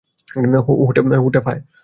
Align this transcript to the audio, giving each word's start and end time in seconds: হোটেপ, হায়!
হোটেপ, 0.79 1.05
হায়! 1.47 1.61